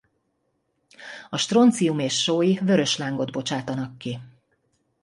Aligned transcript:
A 1.29 1.37
stroncium 1.37 1.99
és 1.99 2.21
sói 2.21 2.53
vörös 2.57 2.97
lángot 2.97 3.31
bocsátanak 3.31 3.97
ki. 3.97 4.19